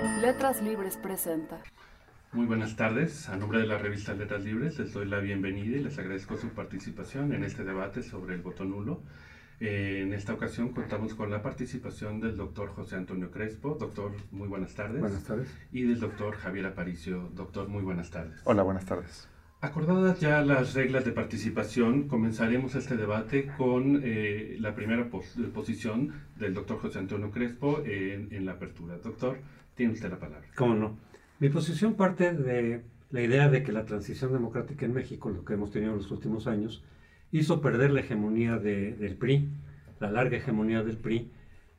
[0.00, 1.62] Letras Libres presenta.
[2.32, 3.28] Muy buenas tardes.
[3.28, 6.48] A nombre de la revista Letras Libres les doy la bienvenida y les agradezco su
[6.48, 9.02] participación en este debate sobre el voto nulo.
[9.60, 13.76] Eh, en esta ocasión contamos con la participación del doctor José Antonio Crespo.
[13.78, 15.00] Doctor, muy buenas tardes.
[15.00, 15.48] Buenas tardes.
[15.70, 17.28] Y del doctor Javier Aparicio.
[17.34, 18.40] Doctor, muy buenas tardes.
[18.44, 19.28] Hola, buenas tardes.
[19.62, 26.54] Acordadas ya las reglas de participación, comenzaremos este debate con eh, la primera posición del
[26.54, 28.96] doctor José Antonio Crespo en, en la apertura.
[28.96, 29.40] Doctor,
[29.80, 30.46] tiene usted la palabra.
[30.56, 30.98] ¿Cómo no?
[31.38, 35.54] Mi posición parte de la idea de que la transición democrática en México, lo que
[35.54, 36.84] hemos tenido en los últimos años,
[37.32, 39.48] hizo perder la hegemonía del PRI,
[39.98, 41.30] la larga hegemonía del PRI,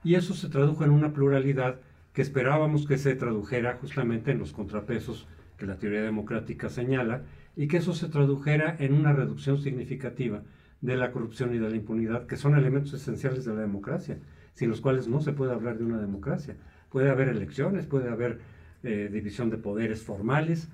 [0.04, 1.80] y eso se tradujo en una pluralidad
[2.12, 5.28] que esperábamos que se tradujera justamente en los contrapesos
[5.60, 7.22] que la teoría democrática señala,
[7.56, 10.42] y que eso se tradujera en una reducción significativa
[10.82, 14.18] de la corrupción y de la impunidad, que son elementos esenciales de la democracia,
[14.56, 16.56] sin los cuales no se puede hablar de una democracia.
[16.92, 18.40] Puede haber elecciones, puede haber
[18.84, 20.70] eh, división de poderes formales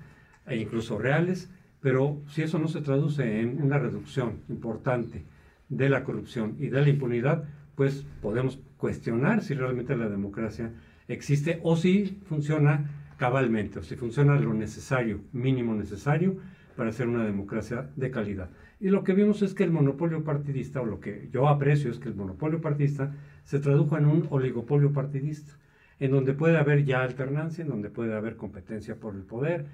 [0.46, 5.24] e incluso reales, pero si eso no se traduce en una reducción importante
[5.68, 7.44] de la corrupción y de la impunidad,
[7.76, 10.72] pues podemos cuestionar si realmente la democracia
[11.06, 16.36] existe o si funciona cabalmente, o si funciona lo necesario, mínimo necesario,
[16.76, 18.50] para ser una democracia de calidad.
[18.80, 21.98] Y lo que vimos es que el monopolio partidista, o lo que yo aprecio es
[21.98, 25.54] que el monopolio partidista se tradujo en un oligopolio partidista
[26.00, 29.66] en donde puede haber ya alternancia, en donde puede haber competencia por el poder,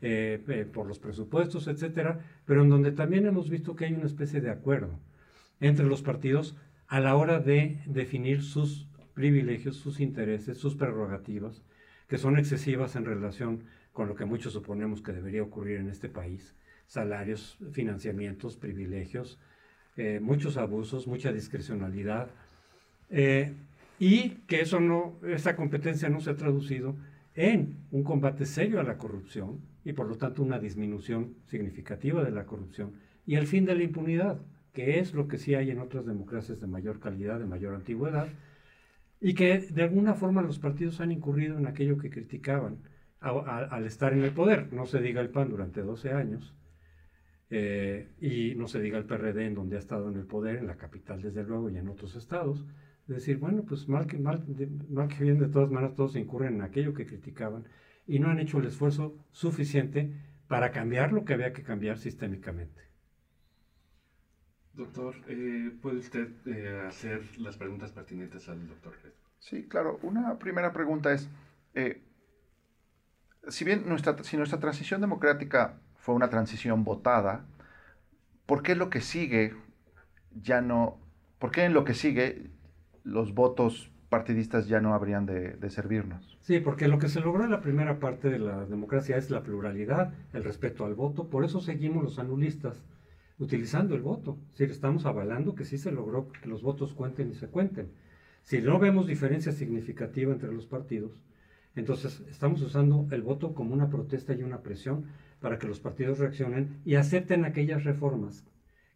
[0.00, 4.06] eh, eh, por los presupuestos, etcétera, pero en donde también hemos visto que hay una
[4.06, 4.98] especie de acuerdo
[5.60, 6.56] entre los partidos
[6.88, 11.62] a la hora de definir sus privilegios, sus intereses, sus prerrogativas,
[12.08, 16.08] que son excesivas en relación con lo que muchos suponemos que debería ocurrir en este
[16.08, 16.54] país,
[16.86, 19.38] salarios, financiamientos, privilegios,
[19.96, 22.28] eh, muchos abusos, mucha discrecionalidad
[23.98, 26.96] y que eso no, esa competencia no se ha traducido
[27.34, 32.30] en un combate serio a la corrupción y por lo tanto una disminución significativa de
[32.30, 32.92] la corrupción
[33.26, 34.40] y el fin de la impunidad,
[34.72, 38.28] que es lo que sí hay en otras democracias de mayor calidad, de mayor antigüedad,
[39.20, 42.78] y que de alguna forma los partidos han incurrido en aquello que criticaban
[43.20, 44.72] al estar en el poder.
[44.72, 46.56] No se diga el PAN durante 12 años,
[47.50, 50.66] eh, y no se diga el PRD en donde ha estado en el poder, en
[50.66, 52.64] la capital desde luego y en otros estados,
[53.06, 54.44] decir, bueno, pues mal que, mal,
[54.88, 57.64] mal que bien, de todas maneras todos incurren en aquello que criticaban
[58.06, 60.12] y no han hecho el esfuerzo suficiente
[60.48, 62.82] para cambiar lo que había que cambiar sistémicamente.
[64.74, 68.94] Doctor, eh, ¿puede usted eh, hacer las preguntas pertinentes al doctor
[69.38, 69.98] Sí, claro.
[70.02, 71.28] Una primera pregunta es,
[71.74, 72.02] eh,
[73.48, 77.44] si bien nuestra, si nuestra transición democrática fue una transición votada,
[78.46, 79.54] ¿por qué lo que sigue
[80.34, 80.98] ya no,
[81.38, 82.50] por qué en lo que sigue
[83.04, 86.36] los votos partidistas ya no habrían de, servirnos.
[86.42, 89.42] Sí, porque lo que se logró en la primera parte de la democracia es la
[89.42, 92.84] pluralidad, el respeto al voto, por eso seguimos los anulistas
[93.38, 97.34] utilizando el voto, es estamos avalando que sí se logró que los votos cuenten y
[97.34, 97.90] se cuenten.
[98.42, 101.12] Si no vemos diferencia significativa entre los partidos,
[101.74, 105.06] entonces estamos usando el voto como una protesta y una presión
[105.40, 108.44] para que los partidos reaccionen y acepten aquellas reformas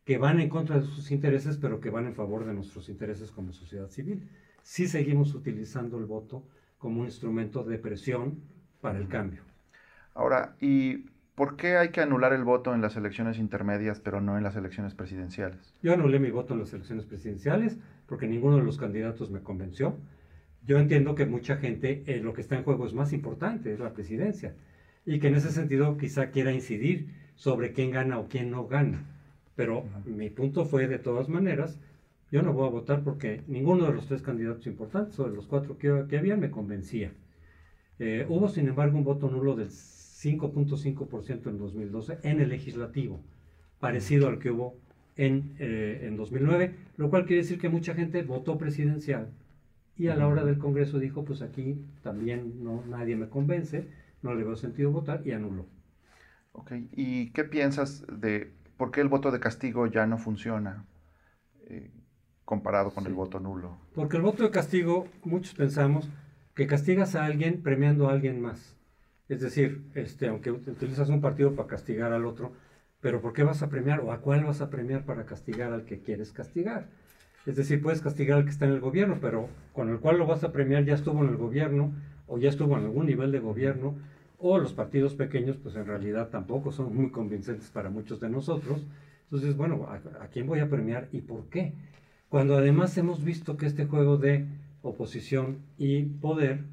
[0.07, 3.33] que van en contra de sus intereses, pero que van en favor de nuestros intereses
[3.33, 4.31] como sociedad civil.
[4.63, 6.45] Sí seguimos utilizando el voto
[6.79, 8.41] como un instrumento de presión
[8.81, 9.43] para el cambio.
[10.15, 14.39] Ahora, ¿y por qué hay que anular el voto en las elecciones intermedias, pero no
[14.39, 15.75] en las elecciones presidenciales?
[15.83, 19.97] Yo anulé mi voto en las elecciones presidenciales porque ninguno de los candidatos me convenció.
[20.65, 23.81] Yo entiendo que mucha gente, eh, lo que está en juego es más importante, es
[23.81, 24.55] la presidencia,
[25.05, 29.05] y que en ese sentido quizá quiera incidir sobre quién gana o quién no gana.
[29.57, 31.81] Pero mi punto fue, de todas maneras,
[32.31, 35.47] yo no voy a votar porque ninguno de los tres candidatos importantes, o de los
[35.47, 37.13] cuatro que, que había, me convencía.
[37.99, 43.21] Eh, hubo, sin embargo, un voto nulo del 5.5% en 2012 en el legislativo,
[43.81, 44.77] parecido al que hubo
[45.17, 49.29] en, eh, en 2009, lo cual quiere decir que mucha gente votó presidencial
[49.97, 53.89] y a la hora del Congreso dijo, pues aquí también no, nadie me convence,
[54.23, 55.67] no le veo sentido votar y anuló.
[56.53, 60.85] Ok, ¿y qué piensas de ¿por qué el voto de castigo ya no funciona
[61.69, 61.91] eh,
[62.45, 63.79] comparado con el voto nulo?
[63.95, 66.09] Porque el voto de castigo, muchos pensamos
[66.55, 68.77] que castigas a alguien premiando a alguien más.
[69.29, 72.53] Es decir, este, aunque utilizas un partido para castigar al otro,
[73.01, 75.85] pero ¿por qué vas a premiar o a cuál vas a premiar para castigar al
[75.85, 76.89] que quieres castigar?
[77.45, 80.27] Es decir, puedes castigar al que está en el gobierno, pero con el cual lo
[80.27, 81.93] vas a premiar ya estuvo en el gobierno
[82.27, 83.97] o ya estuvo en algún nivel de gobierno
[84.39, 88.85] o los partidos pequeños, pues en realidad tampoco son muy convincentes para muchos de nosotros.
[89.25, 91.75] Entonces, bueno, ¿a, quién voy a premiar y por qué?
[92.29, 94.47] Cuando además hemos visto que este juego de
[94.83, 96.65] oposición y poder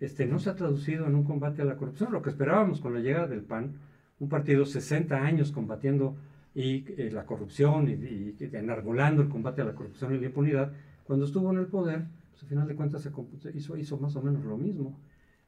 [0.00, 2.12] este, no se ha traducido en un combate a la corrupción.
[2.12, 3.74] Lo que esperábamos con la llegada del PAN,
[4.18, 6.16] un partido 60 años combatiendo
[6.54, 10.72] y, eh, la corrupción y, enarbolando el combate a la corrupción y la impunidad,
[11.04, 13.08] cuando estuvo en el poder, pues, al final de cuentas
[13.54, 14.98] hizo más o menos lo mismo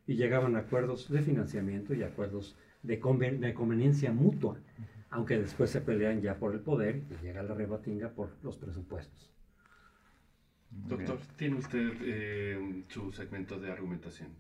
[0.06, 2.97] y llegaban a acuerdos de financiamiento y acuerdos de,
[3.41, 4.59] de conveniencia mutua,
[5.11, 9.35] aunque después se pelean ya por el poder y llega la rebatinga por los presupuestos.
[10.71, 14.31] Doctor, tiene usted eh, su segmento de argumentación.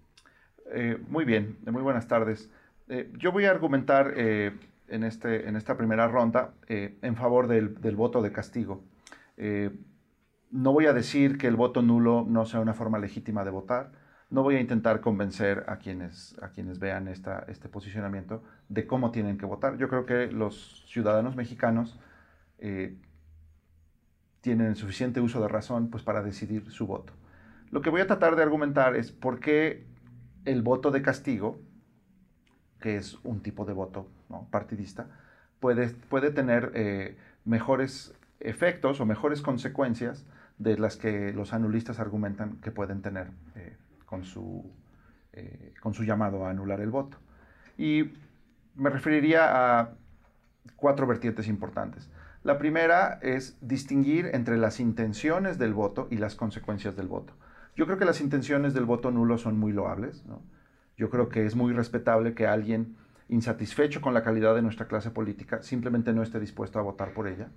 [0.72, 2.50] Eh, muy bien, muy buenas tardes.
[2.88, 7.96] Eh, yo voy a argumentar en, este, en esta primera ronda en favor del, del,
[7.96, 8.82] voto de castigo.
[10.50, 13.92] no voy a decir que el voto nulo no sea una forma legítima de votar.
[14.30, 19.10] No voy a intentar convencer a quienes, a quienes vean esta, este posicionamiento de cómo
[19.10, 19.76] tienen que votar.
[19.76, 21.98] Yo creo que los ciudadanos mexicanos
[24.44, 27.14] tienen suficiente uso de razón pues, para decidir su voto.
[27.70, 29.86] Lo que voy a tratar de argumentar es por qué
[30.44, 31.58] el voto de castigo,
[32.78, 34.06] que es un tipo de voto
[34.50, 35.08] partidista,
[35.60, 37.16] puede, puede tener eh,
[37.46, 40.26] mejores efectos o mejores consecuencias
[40.58, 44.72] de las que los anulistas argumentan que pueden tener eh, con, su,
[45.32, 47.18] eh, con su llamado a anular el voto.
[47.76, 48.12] Y
[48.74, 49.94] me referiría a
[50.76, 52.10] cuatro vertientes importantes.
[52.42, 57.32] La primera es distinguir entre las intenciones del voto y las consecuencias del voto.
[57.76, 60.24] Yo creo que las intenciones del voto nulo son muy loables.
[60.96, 62.96] Yo creo que es muy respetable que alguien
[63.28, 67.28] insatisfecho con la calidad de nuestra clase política simplemente no esté dispuesto a votar por
[67.28, 67.48] ella.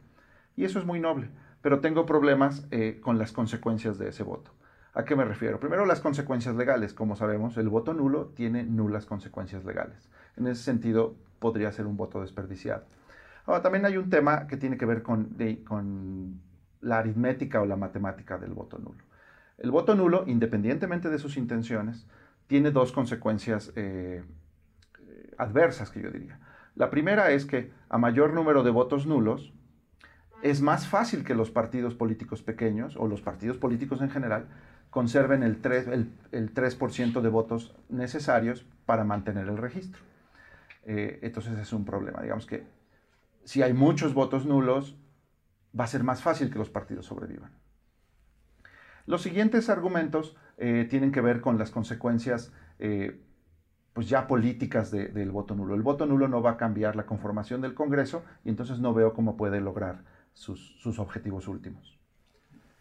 [0.56, 1.30] Y eso es muy noble.
[1.62, 4.52] Pero tengo problemas eh, con las consecuencias de ese voto.
[4.98, 5.60] ¿A qué me refiero?
[5.60, 6.96] Primero, las consecuencias legales.
[6.96, 10.10] Como sabemos, el voto nulo tiene nulas consecuencias legales.
[10.38, 12.84] En ese sentido, podría ser un voto desperdiciado.
[13.46, 16.42] Ahora, también hay un tema que tiene que ver con, con
[16.82, 19.04] la aritmética o la matemática del voto nulo.
[19.60, 22.08] El voto nulo, independientemente de sus intenciones,
[22.48, 24.24] tiene dos consecuencias eh,
[25.38, 26.40] adversas que yo diría.
[26.74, 29.54] La primera es que a mayor número de votos nulos,
[30.42, 34.48] es más fácil que los partidos políticos pequeños o los partidos políticos en general
[34.90, 36.78] conserven el 3%, el, el 3
[37.22, 40.02] de votos necesarios para mantener el registro.
[40.86, 42.22] Eh, entonces es un problema.
[42.22, 42.66] Digamos que
[43.44, 44.98] si hay muchos votos nulos,
[45.78, 47.52] va a ser más fácil que los partidos sobrevivan.
[49.06, 53.22] Los siguientes argumentos eh, tienen que ver con las consecuencias eh,
[53.94, 55.74] pues ya políticas del voto nulo.
[55.74, 59.14] El voto nulo no va a cambiar la conformación del Congreso y entonces no veo
[59.14, 60.04] cómo puede lograr
[60.34, 61.98] sus, objetivos últimos.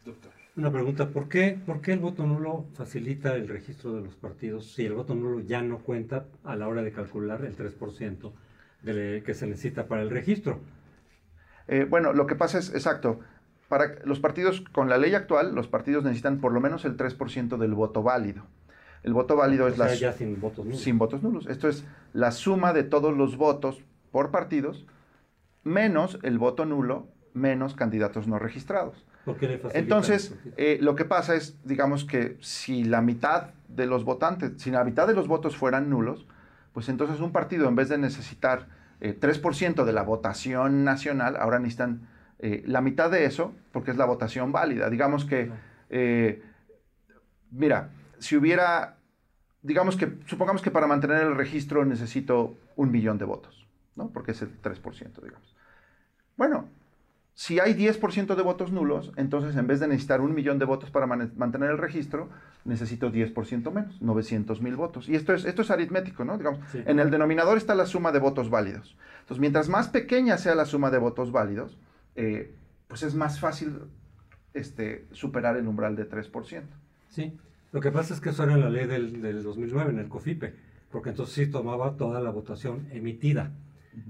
[0.04, 0.45] Doctor.
[0.56, 4.72] Una pregunta, ¿por qué, ¿por qué el voto nulo facilita el registro de los partidos
[4.72, 8.32] si el voto nulo ya no cuenta a la hora de calcular el 3%?
[8.84, 10.60] que se necesita para el registro.
[11.66, 13.18] Eh, bueno, lo que pasa es, exacto,
[13.68, 17.56] para los partidos, con la ley actual, los partidos necesitan por lo menos el 3%
[17.56, 18.44] del voto válido.
[19.02, 19.92] El voto válido es la...
[19.92, 20.80] ya sin votos nulos.
[20.80, 21.46] Sin votos nulos.
[21.48, 23.82] Esto es la suma de todos los votos
[24.12, 24.86] por partidos,
[25.64, 29.04] menos el voto nulo, menos candidatos no registrados.
[29.26, 33.86] ¿Por qué le Entonces, eh, lo que pasa es, digamos que si la mitad de
[33.86, 36.26] los votantes, si la mitad de los votos fueran nulos,
[36.72, 38.68] pues entonces un partido en vez de necesitar
[39.00, 42.06] 3% eh, de la votación nacional, ahora necesitan
[42.38, 44.88] eh, la mitad de eso, porque es la votación válida.
[44.90, 45.50] Digamos que,
[45.90, 46.42] eh,
[47.50, 48.98] mira, si hubiera,
[49.62, 53.66] digamos que, supongamos que para mantener el registro necesito un millón de votos,
[53.96, 54.10] ¿no?
[54.10, 55.56] Porque es el 3%, digamos.
[56.36, 56.68] Bueno,
[57.36, 60.90] si hay 10% de votos nulos, entonces en vez de necesitar un millón de votos
[60.90, 62.30] para mantener el registro,
[62.64, 65.06] necesito 10% menos, 900 mil votos.
[65.06, 66.38] Y esto es, esto es aritmético, ¿no?
[66.38, 68.96] Digamos, en el denominador está la suma de votos válidos.
[69.20, 71.76] Entonces, mientras más pequeña sea la suma de votos válidos,
[72.14, 72.54] eh,
[72.88, 73.80] pues es más fácil
[74.54, 76.62] este, superar el umbral de 3%.
[77.10, 77.36] Sí,
[77.70, 80.54] lo que pasa es que eso era la ley del, del 2009, en el COFIPE,
[80.90, 83.52] porque entonces sí tomaba toda la votación emitida.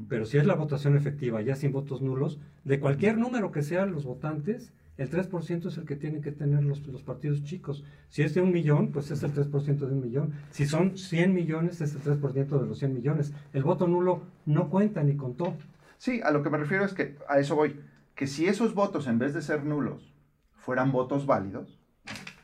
[0.09, 3.93] Pero si es la votación efectiva, ya sin votos nulos, de cualquier número que sean
[3.93, 7.85] los votantes, el 3% es el que tienen que tener los, los, partidos chicos.
[8.09, 10.33] Si es de un millón, pues es el 3% de un millón.
[10.51, 13.35] Si son 100 millones, es el 3% de los 100 millones.
[13.53, 15.55] El voto nulo no cuenta ni contó.
[15.99, 17.79] Sí, a lo que me refiero es que a eso voy.
[18.15, 20.15] Que si esos votos, en vez de ser nulos,
[20.55, 21.79] fueran votos válidos,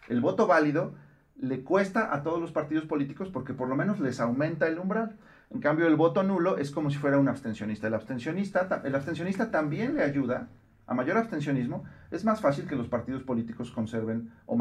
[0.09, 0.95] el voto válido
[1.37, 5.17] le cuesta a todos los partidos políticos porque por lo menos les aumenta el umbral.
[5.53, 7.87] En cambio, el voto nulo es como si fuera un abstencionista.
[7.87, 10.49] El abstencionista, el abstencionista también le ayuda
[10.87, 11.85] a mayor abstencionismo.
[12.11, 14.59] Es más fácil que los partidos políticos conserven o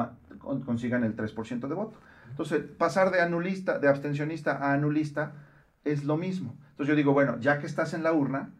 [0.66, 1.98] consigan el 3% de voto.
[2.30, 5.34] Entonces, pasar de anulista, de abstencionista a anulista
[5.86, 6.56] es lo mismo.
[6.72, 8.52] Entonces yo digo, bueno, ya que estás en la urna,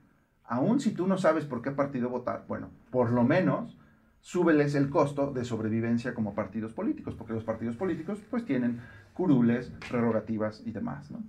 [0.46, 3.78] aun si tú no sabes por qué partido votar, bueno, por lo menos
[4.22, 8.80] súbeles el costo de sobrevivencia como partidos políticos, porque los partidos políticos pues tienen
[9.14, 11.24] curules, prerrogativas y demás, ¿no?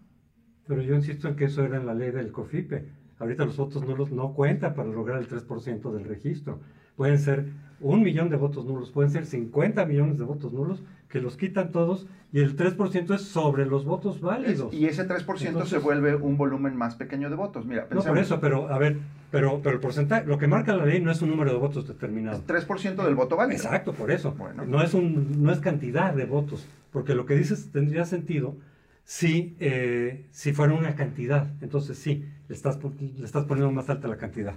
[0.66, 2.85] Pero yo insisto en que eso era en la ley del COFIPE.
[3.19, 6.61] Ahorita los votos nulos no cuentan para lograr el 3% del registro.
[6.97, 7.47] Pueden ser
[7.81, 11.73] un millón de votos nulos, pueden ser 50 millones de votos nulos que los quitan
[11.73, 14.73] todos y el 3% es sobre los votos válidos.
[14.73, 17.66] y ese 3% se vuelve un volumen más pequeño de votos.
[17.66, 18.99] Mira, No, por eso, pero a ver,
[19.31, 21.87] pero, pero el porcentaje, lo que marca la ley no es un número de votos
[21.87, 22.42] determinado.
[22.47, 23.57] 3% del voto válido.
[23.62, 24.35] Exacto, por eso.
[24.66, 28.57] No, es un, no es cantidad de votos, porque lo que dices tendría sentido
[29.04, 31.50] si, eh, si fuera una cantidad.
[31.61, 34.54] Entonces sí, le estás, le estás poniendo más alta la cantidad.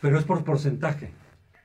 [0.00, 1.12] Pero es por porcentaje.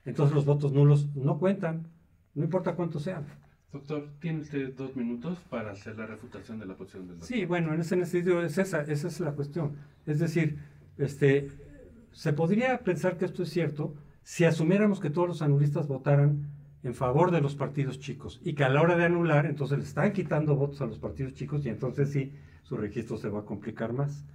[0.06, 1.88] Entonces los votos nulos no cuentan,
[2.36, 3.26] no importa cuántos sean.
[3.72, 7.36] Doctor, tiene usted dos minutos para hacer la refutación de la posición del doctor.
[7.36, 9.78] Sí, bueno, en ese sentido es esa, esa es la cuestión.
[10.06, 10.60] Es decir,
[10.98, 11.50] este,
[12.12, 16.53] se podría pensar que esto es cierto si asumiéramos que todos los anulistas votaran
[16.84, 19.84] en favor de los partidos chicos y que a la hora de anular, entonces le
[19.86, 23.46] están quitando votos a los partidos chicos y entonces sí, su registro se va a
[23.46, 24.26] complicar más.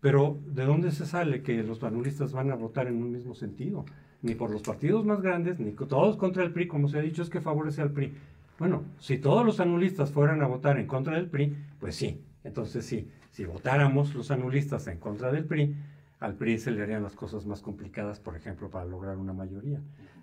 [0.00, 3.84] Pero ¿de dónde se sale que los anulistas van a votar en un mismo sentido?
[4.22, 7.22] Ni por los partidos más grandes, ni todos contra el PRI, como se ha dicho,
[7.22, 8.12] es que favorece al PRI.
[8.58, 12.20] Bueno, si todos los anulistas fueran a votar en contra del PRI, pues sí.
[12.42, 15.74] Entonces sí, si votáramos los anulistas en contra del PRI,
[16.20, 19.80] al PRI se le harían las cosas más complicadas, por ejemplo, para lograr una mayoría.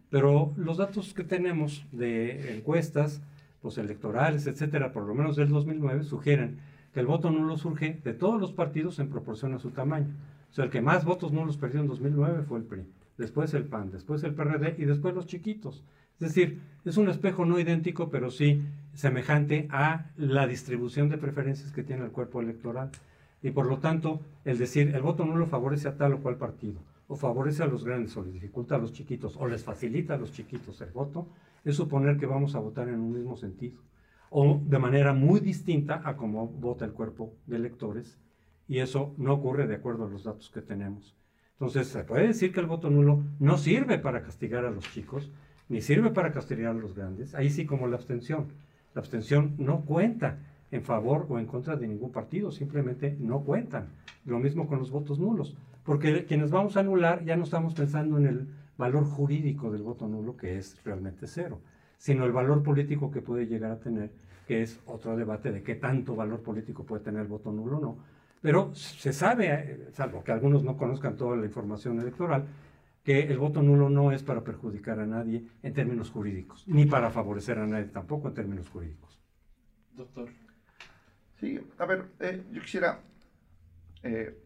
[0.10, 3.22] Pero los datos que tenemos de encuestas,
[3.64, 6.60] los electorales, etcétera, por lo menos del 2009, sugieren
[6.94, 10.14] que el voto nulo surge de todos los partidos en proporción a su tamaño.
[10.50, 12.86] O sea, el que más votos nulos perdió en 2009 fue el PRI,
[13.18, 15.84] después el PAN, después el PRD y después los chiquitos.
[16.22, 18.62] Es decir, es un espejo no idéntico, pero sí
[18.94, 22.92] semejante a la distribución de preferencias que tiene el cuerpo electoral.
[23.42, 26.80] Y por lo tanto, el decir el voto nulo favorece a tal o cual partido,
[27.08, 30.18] o favorece a los grandes, o les dificulta a los chiquitos, o les facilita a
[30.18, 31.28] los chiquitos el voto,
[31.64, 33.80] es suponer que vamos a votar en un mismo sentido,
[34.30, 38.18] o de manera muy distinta a cómo vota el cuerpo de electores,
[38.68, 41.16] y eso no ocurre de acuerdo a los datos que tenemos.
[41.54, 45.32] Entonces, se puede decir que el voto nulo no sirve para castigar a los chicos,
[45.70, 48.48] ni sirve para castigar a los grandes, ahí sí como la abstención.
[48.94, 50.40] La abstención no cuenta
[50.72, 53.90] en favor o en contra de ningún partido, simplemente no cuentan.
[54.26, 58.18] Lo mismo con los votos nulos, porque quienes vamos a anular ya no estamos pensando
[58.18, 61.62] en el valor jurídico del voto nulo, que es realmente cero,
[61.98, 64.12] sino el valor político que puede llegar a tener,
[64.48, 67.82] que es otro debate de qué tanto valor político puede tener el voto nulo o
[67.82, 67.98] no.
[68.42, 72.46] Pero se sabe, eh, salvo que algunos no conozcan toda la información electoral,
[73.04, 77.12] que el voto nulo no es para perjudicar a nadie en términos jurídicos, ni para
[77.12, 79.20] favorecer a nadie tampoco en términos jurídicos.
[79.96, 80.30] Doctor.
[81.39, 83.00] Sí, a ver, eh, yo quisiera
[84.01, 84.45] eh,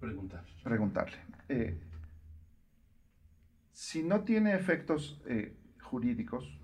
[0.00, 0.44] Preguntar.
[0.64, 1.16] preguntarle.
[1.48, 1.78] Eh,
[3.72, 5.22] si no tiene efectos
[5.82, 6.58] jurídicos,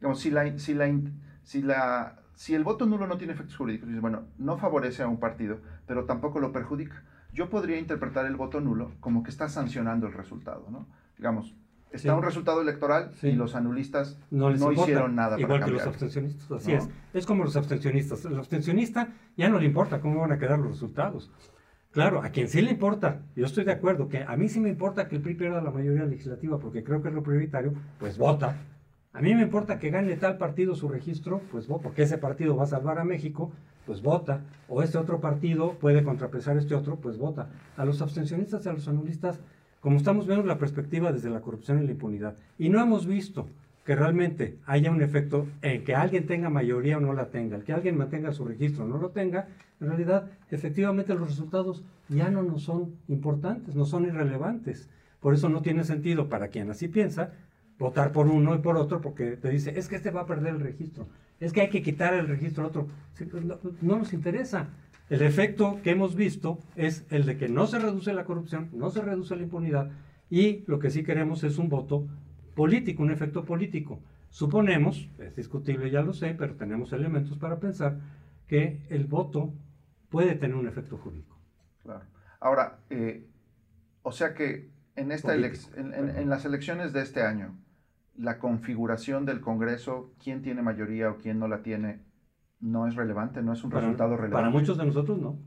[0.00, 1.00] digamos, si, la, si, la,
[1.42, 5.18] si, la, si el voto nulo no tiene efectos jurídicos, bueno, no favorece a un
[5.18, 10.06] partido, pero tampoco lo perjudica yo podría interpretar el voto nulo como que está sancionando
[10.06, 10.86] el resultado, ¿no?
[11.16, 11.54] Digamos,
[11.90, 16.72] está un resultado electoral y los anulistas no, hicieron nada Igual que los abstencionistas, así
[16.72, 16.88] es.
[17.12, 18.24] Es como los abstencionistas.
[18.24, 21.30] El abstencionista ya no le importa cómo van a quedar los resultados.
[21.98, 24.68] Claro, a quien sí le importa, yo estoy de acuerdo, que a mí sí me
[24.68, 28.18] importa que el PRI pierda la mayoría legislativa porque creo que es lo prioritario, pues
[28.18, 28.56] vota.
[29.12, 32.62] A mí me importa que gane tal partido su registro, pues porque ese partido va
[32.62, 33.50] a salvar a México,
[33.84, 34.44] pues vota.
[34.68, 37.50] O este otro partido puede contrapesar este otro, pues vota.
[37.76, 39.40] A los abstencionistas y a los anulistas,
[39.80, 43.48] como estamos viendo la perspectiva desde la corrupción y la impunidad, y no hemos visto
[43.88, 47.64] que realmente haya un efecto en que alguien tenga mayoría o no la tenga, el
[47.64, 49.48] que alguien mantenga su registro o no lo tenga,
[49.80, 54.90] en realidad, efectivamente los resultados ya no nos son importantes, no son irrelevantes.
[55.20, 57.32] Por eso no tiene sentido para quien así piensa
[57.78, 60.56] votar por uno y por otro porque te dice, es que este va a perder
[60.56, 61.08] el registro,
[61.40, 62.88] es que hay que quitar el registro al otro.
[63.16, 63.42] Pues,
[63.80, 64.68] no, nos interesa.
[65.08, 68.90] El efecto que hemos visto es el de que no se reduce la corrupción, no
[68.90, 69.90] se reduce la impunidad
[70.28, 72.06] y lo que sí queremos es un voto
[72.58, 74.00] político, un efecto político.
[74.30, 78.00] Suponemos, es discutible, ya lo sé, pero tenemos elementos para pensar
[78.48, 79.54] que el voto
[80.08, 81.38] puede tener un efecto jurídico.
[81.84, 82.04] Claro.
[82.40, 83.24] Ahora, eh,
[84.02, 87.56] o sea que en, esta en las elecciones de este año,
[88.16, 92.00] la configuración del Congreso, quién tiene mayoría o quién no la tiene,
[92.58, 94.34] no es relevante, no es un resultado relevante.
[94.34, 95.38] Para muchos de nosotros no,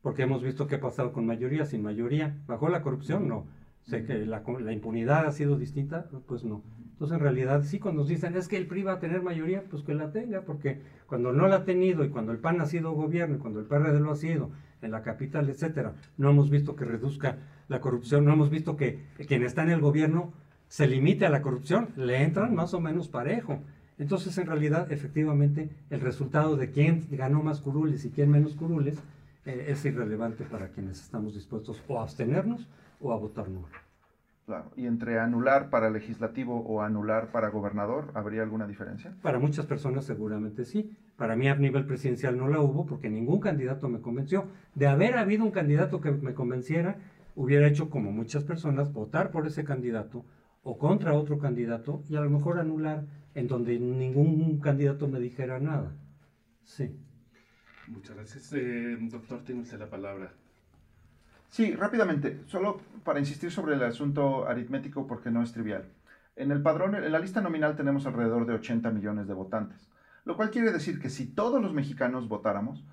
[0.00, 2.38] porque hemos visto qué ha pasado con mayoría, sin mayoría.
[2.46, 3.46] Bajo la corrupción, no.
[3.86, 6.62] Sé que la, impunidad ha sido distinta, pues no.
[6.92, 9.64] Entonces, en realidad, sí, cuando nos dicen es que el PRI va a tener mayoría,
[9.70, 12.66] pues que la tenga, porque cuando no la ha tenido y cuando el PAN ha
[12.66, 14.50] sido gobierno y cuando el PRD lo ha sido
[14.82, 19.06] en la capital, etcétera, no hemos visto que reduzca la corrupción, no hemos visto que
[19.26, 20.32] quien está en el gobierno
[20.68, 23.60] se limite a la corrupción, le entran más o menos parejo.
[23.98, 28.98] Entonces, en realidad, efectivamente, el resultado de quién ganó más curules y quién menos curules
[29.46, 32.68] eh, es irrelevante para quienes estamos dispuestos o a abstenernos
[33.00, 33.68] o a votar nulo.
[34.46, 34.72] Claro.
[34.76, 39.14] ¿Y entre anular para legislativo o anular para gobernador, habría alguna diferencia?
[39.22, 40.90] Para muchas personas seguramente sí.
[41.16, 44.46] Para mí a nivel presidencial no la hubo porque ningún candidato me convenció.
[44.74, 46.98] De haber habido un candidato que me convenciera,
[47.36, 50.24] hubiera hecho como muchas personas, votar por ese candidato
[50.62, 55.60] o contra otro candidato y a lo mejor anular en donde ningún candidato me dijera
[55.60, 55.96] nada.
[56.64, 56.98] Sí.
[57.86, 58.52] Muchas gracias.
[58.52, 60.32] Eh, doctor, tiene usted la palabra.
[61.50, 65.84] Sí, rápidamente, solo para insistir sobre el asunto aritmético porque no es trivial.
[66.36, 69.90] En el padrón, en la lista nominal tenemos alrededor de 80 millones de votantes,
[70.24, 72.86] lo cual quiere decir que si todos los mexicanos votáramos,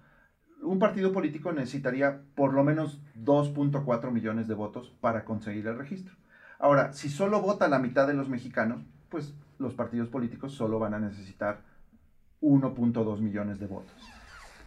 [0.63, 6.15] un partido político necesitaría por lo menos 2.4 millones de votos para conseguir el registro.
[6.57, 10.95] Ahora, si solo vota la mitad de los mexicanos, pues los partidos políticos solo van
[10.95, 11.61] a necesitar
[12.41, 13.95] 1.2 millones de votos.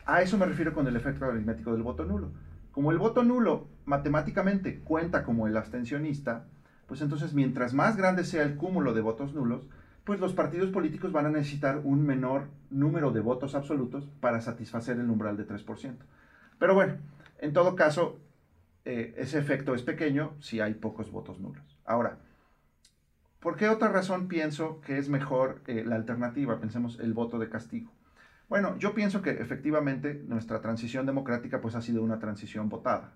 [0.06, 2.30] A eso me refiero con el efecto aritmético del voto nulo.
[2.70, 6.46] Como el voto nulo matemáticamente cuenta como el abstencionista,
[6.86, 9.62] pues entonces mientras más grande sea el cúmulo de votos nulos,
[10.04, 14.98] pues los partidos políticos van a necesitar un menor número de votos absolutos para satisfacer
[14.98, 15.96] el umbral de 3%.
[16.58, 16.94] Pero bueno,
[17.40, 18.20] en todo caso,
[18.84, 21.64] eh, ese efecto es pequeño si hay pocos votos nulos.
[21.84, 22.18] Ahora,
[23.40, 26.60] ¿por qué otra razón pienso que es mejor eh, la alternativa?
[26.60, 27.90] Pensemos el voto de castigo.
[28.48, 33.14] Bueno, yo pienso que efectivamente nuestra transición democrática pues ha sido una transición votada.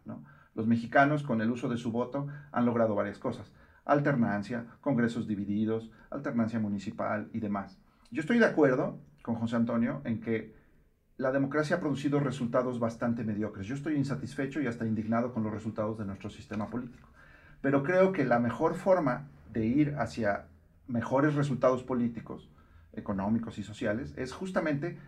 [0.54, 3.52] Los mexicanos con el uso de su voto han logrado varias cosas.
[3.84, 7.78] Alternancia, congresos divididos, alternancia municipal y demás.
[8.10, 10.54] Yo estoy de acuerdo con José Antonio en que
[11.16, 13.66] la democracia ha producido resultados bastante mediocres.
[13.66, 17.08] Yo estoy insatisfecho y hasta indignado con los resultados de nuestro sistema político.
[17.60, 20.46] Pero creo que la mejor forma de ir hacia
[20.86, 22.50] mejores resultados políticos,
[22.92, 24.98] económicos y sociales es justamente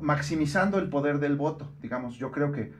[0.00, 1.72] maximizando el poder del voto.
[1.80, 2.72] Digamos, yo creo que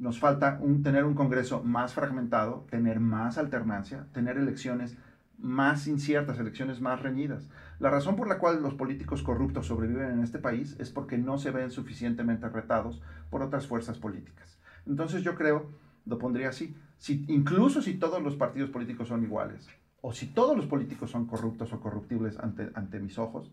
[0.00, 4.96] nos falta tener un Congreso más fragmentado, tener más alternancia, tener elecciones
[5.38, 7.48] más inciertas, elecciones más reñidas.
[7.78, 11.38] La razón por la cual los políticos corruptos sobreviven en este país es porque no
[11.38, 14.58] se ven suficientemente retados por otras fuerzas políticas.
[14.86, 15.70] Entonces yo creo,
[16.06, 16.74] lo pondría así,
[17.28, 19.68] incluso si todos los partidos políticos son iguales,
[20.00, 23.52] o si todos los políticos son corruptos o corruptibles ante mis ojos,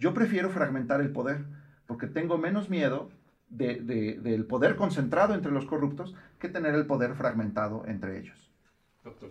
[0.00, 1.44] yo prefiero fragmentar el poder
[1.86, 3.10] porque tengo menos miedo
[3.48, 8.50] del poder concentrado entre los corruptos que tener el poder fragmentado entre ellos.
[9.02, 9.30] Doctor,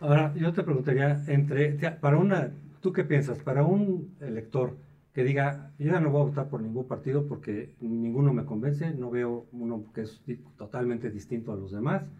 [0.00, 3.38] Ahora, yo te preguntaría, entre, para una, ¿tú qué piensas?
[3.38, 4.76] Para un elector
[5.14, 8.92] que diga, yo ya no voy a votar por ningún partido porque ninguno me convence,
[8.92, 10.20] no veo uno que es
[10.58, 12.10] totalmente distinto a los demás.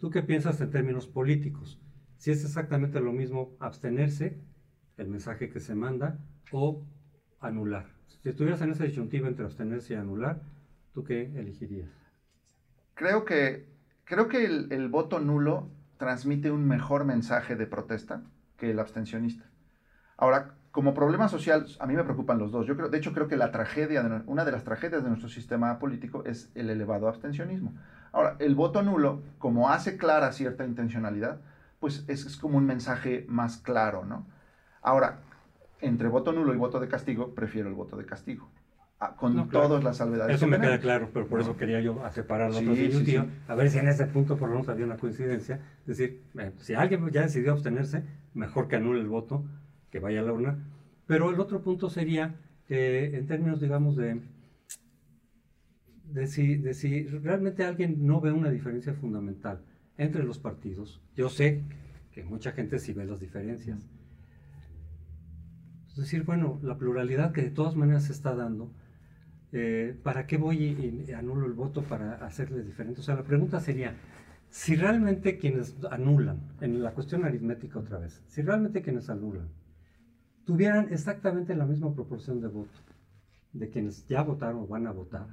[0.00, 1.80] ¿Tú qué piensas en términos políticos?
[2.16, 4.36] Si es exactamente lo mismo abstenerse,
[4.96, 6.18] el mensaje que se manda,
[6.50, 6.82] o
[7.48, 7.86] anular.
[8.22, 10.40] Si estuvieras en esa disyuntiva entre abstenerse y anular,
[10.92, 11.90] ¿tú qué elegirías?
[12.94, 13.68] Creo que,
[14.04, 18.22] creo que el, voto nulo transmite un mejor mensaje de protesta
[18.56, 19.44] que el abstencionista.
[20.16, 22.66] Ahora, como problema social, a mí me preocupan los dos.
[22.66, 25.78] Yo creo, de hecho, creo que la tragedia, una de las tragedias de nuestro sistema
[25.78, 27.74] político es el elevado abstencionismo.
[28.12, 31.40] Ahora, el voto nulo, como hace clara cierta intencionalidad,
[31.80, 34.26] pues es, es como un mensaje más claro, ¿no?
[34.80, 35.18] Ahora,
[35.80, 38.50] entre voto nulo y voto de castigo, prefiero el voto de castigo.
[39.00, 40.36] Ah, con todas las salvedades.
[40.36, 42.78] Eso me queda claro, pero por eso quería yo separar los dos
[43.48, 45.60] A ver si en ese punto por lo menos había una coincidencia.
[45.80, 49.44] Es decir, eh, si alguien ya decidió abstenerse, mejor que anule el voto,
[49.90, 50.58] que vaya a la urna.
[51.06, 54.20] Pero el otro punto sería que en términos, digamos, de,
[56.04, 59.60] de, si, de si realmente alguien no ve una diferencia fundamental
[59.98, 61.00] entre los partidos.
[61.14, 61.62] Yo sé
[62.12, 63.86] que mucha gente sí ve las diferencias.
[65.94, 68.72] Es decir, bueno, la pluralidad que de todas maneras se está dando,
[69.52, 70.56] eh, ¿para qué voy
[71.06, 73.00] y, anulo el voto para hacerle diferente?
[73.00, 73.94] O sea, la pregunta sería,
[74.50, 79.48] si realmente quienes anulan, en la cuestión aritmética otra vez, si realmente quienes anulan
[80.44, 82.76] tuvieran exactamente la misma proporción de voto
[83.52, 85.28] de quienes ya votaron o van a votar,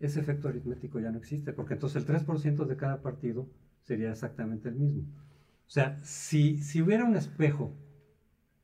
[0.00, 3.46] ese efecto aritmético ya no existe, porque entonces el 3% de cada partido
[3.82, 5.02] sería exactamente el mismo.
[5.66, 7.76] O sea, si, si hubiera un espejo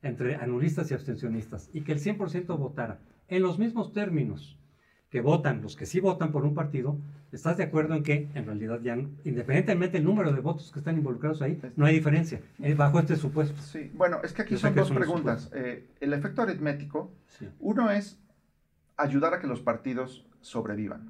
[0.01, 4.57] entre anulistas y abstencionistas y que el 100% votara en los mismos términos
[5.09, 6.99] que votan los que sí votan por un partido,
[7.31, 10.97] ¿estás de acuerdo en que en realidad ya, independientemente del número de votos que están
[10.97, 13.59] involucrados ahí, no hay diferencia eh, bajo este supuesto?
[13.61, 15.49] Sí, bueno, es que aquí son dos preguntas.
[15.53, 17.11] Eh, el efecto aritmético,
[17.59, 18.19] uno es
[18.97, 21.09] ayudar a que los partidos sobrevivan,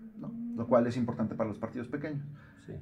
[0.55, 2.25] lo cual es importante para los partidos pequeños.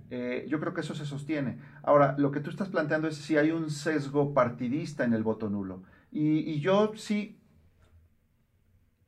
[0.10, 1.58] Eh, yo creo que eso se sostiene.
[1.82, 5.50] Ahora, lo que tú estás planteando es si hay un sesgo partidista en el voto
[5.50, 5.82] nulo.
[6.12, 7.40] Y, yo sí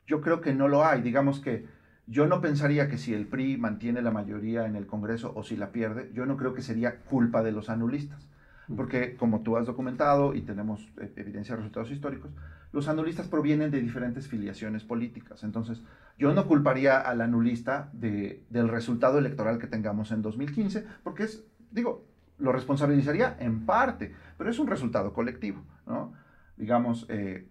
[0.05, 1.01] yo creo que no lo hay.
[1.01, 1.67] Digamos que
[2.07, 5.55] yo no pensaría que si el PRI mantiene la mayoría en el Congreso o si
[5.55, 8.27] la pierde, yo no creo que sería culpa de los anulistas.
[8.75, 12.31] Porque como tú has documentado y tenemos eh, evidencia de resultados históricos,
[12.71, 15.43] los anulistas provienen de diferentes filiaciones políticas.
[15.43, 15.81] Entonces,
[16.17, 21.43] yo no culparía al anulista de, del resultado electoral que tengamos en 2015, porque es,
[21.71, 22.05] digo,
[22.37, 26.13] lo responsabilizaría en parte, pero es un resultado colectivo, ¿no?
[26.59, 27.47] Digamos, eh,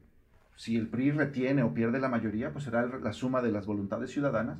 [0.54, 4.10] si el PRI retiene o pierde la mayoría, pues será la suma de las voluntades
[4.10, 4.58] ciudadanas.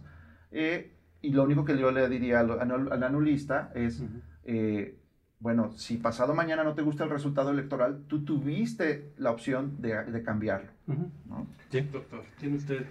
[0.51, 4.03] Eh, y lo único que yo le diría al, al anulista es,
[4.45, 4.97] eh,
[5.41, 10.05] bueno, si pasado mañana no te gusta el resultado electoral, tú tuviste la opción de,
[10.05, 10.71] de cambiarlo.
[11.71, 11.81] Sí.
[11.93, 12.87] Doctor, tiene usted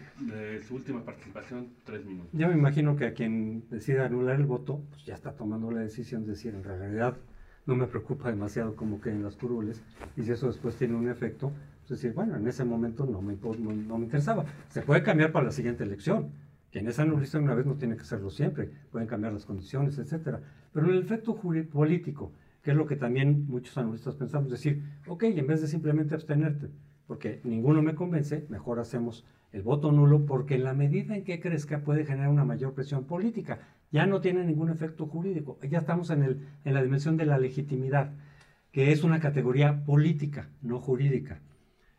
[0.67, 2.29] su última participación, tres minutos.
[2.33, 5.79] Yo me imagino que a quien decida anular el voto, pues ya está tomando la
[5.79, 7.17] decisión de decir, en realidad
[7.67, 9.83] no me preocupa demasiado cómo queden las curules,
[10.15, 11.51] y si eso después tiene un efecto,
[11.83, 14.45] es decir, bueno, en ese momento no me, no, me interesaba.
[14.69, 16.31] Se puede cambiar para la siguiente elección.
[16.69, 18.69] Quien es anulista una vez no tiene que serlo siempre.
[18.91, 20.41] Pueden cambiar las condiciones, etcétera.
[20.73, 25.23] Pero en el efecto político, que es lo que también muchos anulistas pensamos, decir, ok,
[25.23, 26.69] en vez de simplemente abstenerte,
[27.07, 31.39] porque ninguno me convence, mejor hacemos el voto nulo, porque en la medida en que
[31.39, 33.59] crezca puede generar una mayor presión política.
[33.91, 35.57] Ya no tiene ningún efecto jurídico.
[35.69, 38.11] Ya estamos en, el, en la dimensión de la legitimidad,
[38.71, 41.39] que es una categoría política, no jurídica.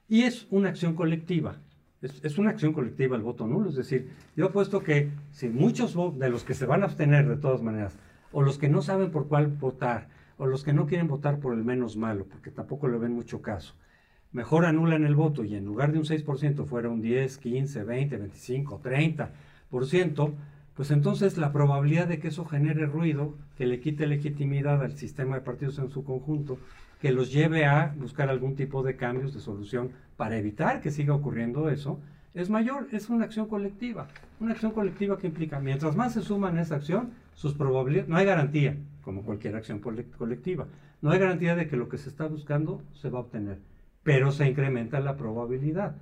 [0.09, 1.57] Y es una acción colectiva.
[2.01, 3.71] Es, una acción colectiva el voto nulo.
[3.71, 7.37] Es decir, yo apuesto que si muchos de los que se van a abstener de
[7.37, 7.97] todas maneras,
[8.31, 11.55] o los que no saben por cuál votar, o los que no quieren votar por
[11.55, 13.75] el menos malo, porque tampoco le ven mucho caso,
[14.33, 18.17] mejor anulan el voto y en lugar de un 6% fuera un 10, 15, 20,
[18.17, 20.33] 25, 30%,
[20.75, 25.35] pues entonces la probabilidad de que eso genere ruido, que le quite legitimidad al sistema
[25.35, 26.59] de partidos en su conjunto,
[27.01, 31.15] que los lleve a buscar algún tipo de cambios, de solución para evitar que siga
[31.15, 31.99] ocurriendo eso,
[32.35, 34.07] es mayor, es una acción colectiva.
[34.39, 38.17] Una acción colectiva que implica, mientras más se suman a esa acción, sus probabilidades, no
[38.17, 40.67] hay garantía, como cualquier acción colectiva,
[41.01, 43.59] no hay garantía de que lo que se está buscando se va a obtener,
[44.09, 45.95] pero se incrementa la probabilidad.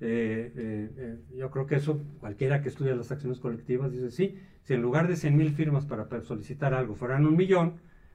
[0.00, 4.36] Eh, eh, eh, yo creo que eso, cualquiera que estudia las acciones colectivas dice, sí,
[4.64, 7.74] si en lugar de 100.000 firmas para solicitar algo fueran un millón,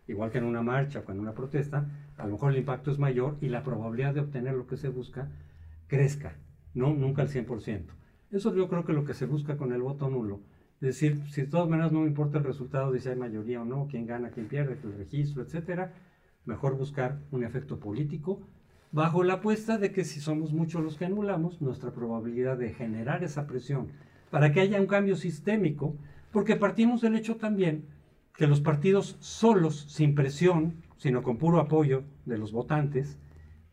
[0.09, 2.99] igual que en una marcha o en una protesta, a lo mejor el impacto es
[2.99, 5.29] mayor y la probabilidad de obtener lo que se busca
[5.87, 6.35] crezca,
[6.73, 7.83] no nunca al 100%.
[8.31, 10.41] Eso yo creo que lo que se busca con el voto nulo.
[10.81, 13.61] Es decir, si de todas maneras no me importa el resultado de si hay mayoría
[13.61, 15.93] o no, quién gana, quién pierde, el registro, etcétera,
[16.43, 18.41] mejor buscar un efecto político
[18.91, 23.23] bajo la apuesta de que si somos muchos los que anulamos, nuestra probabilidad de generar
[23.23, 23.89] esa presión
[24.29, 25.95] para que haya un cambio sistémico,
[26.31, 27.85] porque partimos del hecho también
[28.35, 33.17] que los partidos solos, sin presión, sino con puro apoyo de los votantes,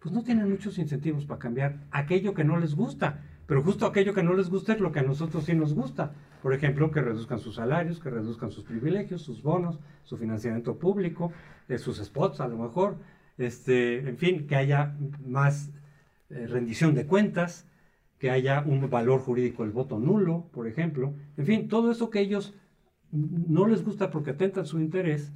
[0.01, 3.23] pues no tienen muchos incentivos para cambiar aquello que no les gusta.
[3.47, 6.13] Pero justo aquello que no les gusta es lo que a nosotros sí nos gusta.
[6.43, 11.33] Por ejemplo, que reduzcan sus salarios, que reduzcan sus privilegios, sus bonos, su financiamiento público,
[11.69, 12.99] eh, sus spots a lo mejor,
[13.39, 15.71] este, en fin, que haya más
[16.31, 17.67] eh, rendición de cuentas,
[18.19, 21.15] que haya un valor jurídico el voto nulo, por ejemplo.
[21.37, 22.55] En fin, todo eso que ellos
[23.13, 25.33] no les gusta porque atentan su interés,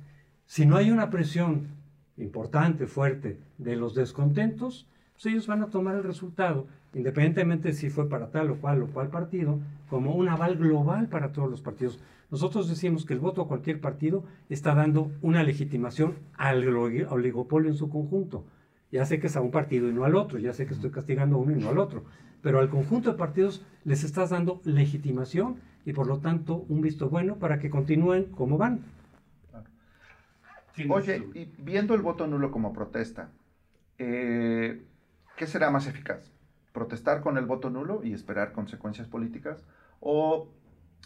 [0.46, 1.68] si no hay una presión
[2.16, 8.08] importante, fuerte de los descontentos, pues ellos van a tomar el resultado, independientemente si fue
[8.08, 12.00] para tal o cual o cual partido, como un aval global para todos los partidos.
[12.32, 17.76] Nosotros decimos que el voto a cualquier partido está dando una legitimación al oligopolio en
[17.76, 18.46] su conjunto.
[18.90, 20.90] Ya sé que es a un partido y no al otro, ya sé que estoy
[20.90, 22.04] castigando a uno y no al otro,
[22.40, 27.10] pero al conjunto de partidos les estás dando legitimación y por lo tanto un visto
[27.10, 28.80] bueno para que continúen como van.
[30.88, 33.28] Oye, y viendo el voto nulo como protesta,
[33.98, 34.82] eh,
[35.36, 36.32] ¿qué será más eficaz?
[36.72, 39.66] ¿Protestar con el voto nulo y esperar consecuencias políticas?
[40.00, 40.48] ¿O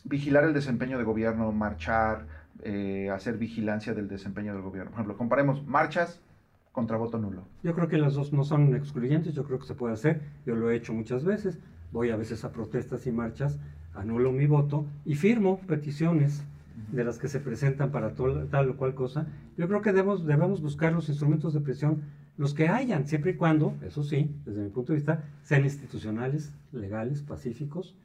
[0.04, 2.26] vigilar el desempeño de gobierno, marchar,
[2.62, 4.90] eh, hacer vigilancia del desempeño del gobierno?
[4.90, 6.20] Por ejemplo, comparemos marchas
[6.72, 7.42] contra voto nulo.
[7.62, 10.54] Yo creo que las dos no son excluyentes, yo creo que se puede hacer, yo
[10.56, 11.58] lo he hecho muchas veces,
[11.90, 13.58] voy a veces a protestas y marchas
[13.94, 16.44] anulo mi voto y firmo peticiones
[16.92, 19.26] de las que se presentan para tal o cual cosa.
[19.56, 22.02] Yo creo que debemos, debemos buscar los instrumentos de presión,
[22.36, 26.52] los que hayan, siempre y cuando, eso sí, desde mi punto de vista, sean institucionales,
[26.72, 27.96] legales, pacíficos,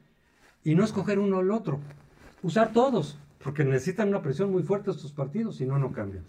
[0.64, 1.80] y no escoger uno o el otro.
[2.42, 6.24] Usar todos, porque necesitan una presión muy fuerte estos partidos, si no, no cambian.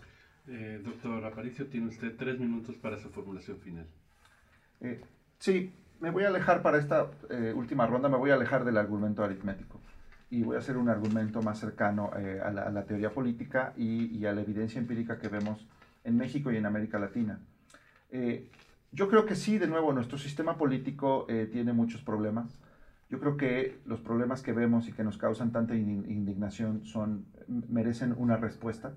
[0.48, 3.88] Eh, doctor Aparicio, tiene usted tres minutos para su formulación final.
[4.82, 5.02] Eh,
[5.39, 5.72] sí,
[6.04, 9.24] me voy a alejar para esta eh, última ronda, me voy a alejar del argumento
[9.24, 9.80] aritmético
[10.30, 14.34] y voy a hacer un argumento más cercano eh, a, la, teoría política y, a
[14.34, 15.65] la evidencia empírica que vemos
[16.04, 17.39] en México y en América Latina.
[18.12, 18.50] Eh,
[18.91, 22.60] yo creo que sí, de nuevo, nuestro sistema político tiene muchos problemas.
[23.13, 28.15] Yo creo que los problemas que vemos y que nos causan tanta indignación son, merecen
[28.17, 28.95] una respuesta.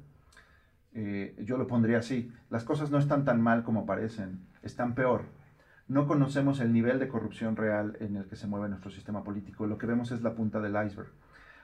[0.94, 5.26] Eh, yo lo pondría así, las cosas no están tan mal como parecen, están peor.
[5.87, 9.66] No conocemos el nivel de corrupción real en el que se mueve nuestro sistema político,
[9.66, 11.11] lo que vemos es la punta del iceberg.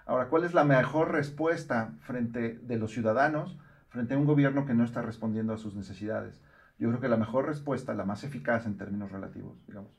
[0.05, 4.75] Ahora, ¿cuál es la mejor respuesta frente de los ciudadanos, frente a un gobierno que
[4.75, 6.43] no está respondiendo a sus necesidades?
[6.79, 9.91] Yo creo que la mejor respuesta, la más eficaz en términos relativos, digamos,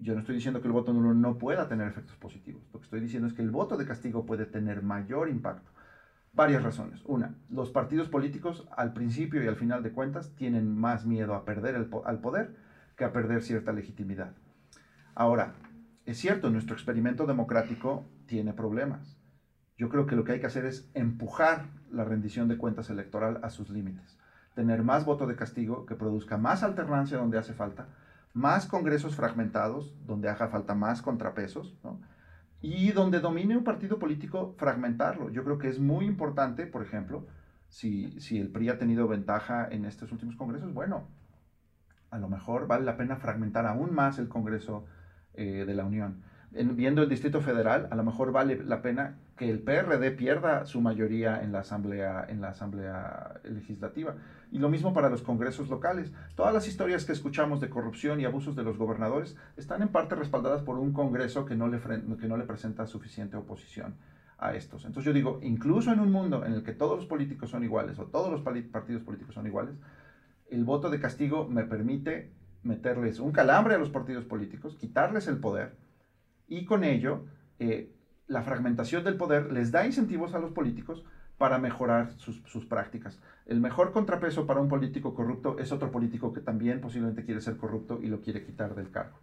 [0.00, 2.62] yo no estoy diciendo que el voto nulo no pueda tener efectos positivos.
[2.72, 5.70] Lo que estoy diciendo es que el voto de castigo puede tener mayor impacto.
[6.32, 7.02] Varias razones.
[7.04, 11.44] Una, los partidos políticos al principio y al final de cuentas tienen más miedo a
[11.44, 12.56] perder el, al poder
[12.96, 14.34] que a perder cierta legitimidad.
[15.14, 15.54] Ahora,
[16.06, 19.18] es cierto, nuestro experimento democrático tiene problemas.
[19.76, 23.40] Yo creo que lo que hay que hacer es empujar la rendición de cuentas electoral
[23.42, 24.18] a sus límites.
[24.54, 27.88] Tener más voto de castigo que produzca más alternancia donde hace falta,
[28.32, 31.74] más congresos fragmentados, donde haga falta más contrapesos,
[32.60, 35.30] y donde domine un partido político, fragmentarlo.
[35.30, 37.26] Yo creo que es muy importante, por ejemplo,
[37.68, 41.06] si, si el PRI ha tenido ventaja en estos últimos congresos, bueno,
[42.10, 44.84] a lo mejor vale la pena fragmentar aún más el Congreso
[45.34, 46.22] eh, de la Unión.
[46.50, 50.82] viendo el Distrito Federal, a lo mejor vale la pena que el PRD pierda su
[50.82, 54.16] mayoría en la Asamblea, en la asamblea Legislativa.
[54.52, 56.12] Y lo mismo para los congresos locales.
[56.34, 60.14] Todas las historias que escuchamos de corrupción y abusos de los gobernadores están en parte
[60.14, 63.94] respaldadas por un Congreso que no le, que no le presenta suficiente oposición
[64.36, 64.84] a estos.
[64.84, 67.98] Entonces yo digo, incluso en un mundo en el que todos los políticos son iguales
[67.98, 69.74] o todos los partidos políticos son iguales,
[70.50, 72.30] el voto de castigo me permite
[72.62, 75.78] meterles un calambre a los partidos políticos, quitarles el poder
[76.46, 77.24] y con ello
[77.58, 77.94] eh,
[78.30, 81.04] la fragmentación del poder les da incentivos a los políticos
[81.36, 83.18] para mejorar sus, prácticas.
[83.44, 87.56] El mejor contrapeso para un político corrupto es otro político que también posiblemente quiere ser
[87.56, 89.18] corrupto y lo quiere quitar del cargo.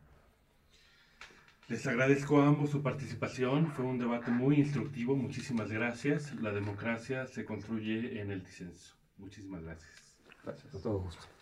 [1.69, 3.67] Les agradezco a ambos su participación.
[3.67, 5.15] Fue un debate muy instructivo.
[5.15, 6.33] Muchísimas gracias.
[6.41, 8.95] La democracia se construye en el disenso.
[9.17, 10.17] Muchísimas gracias.
[10.43, 10.75] Gracias.
[10.75, 11.36] A todo gusto.